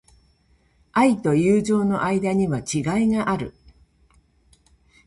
[0.93, 3.53] 愛と友情の間には違いがある。